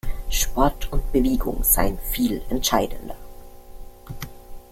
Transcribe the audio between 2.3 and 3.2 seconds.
entscheidender.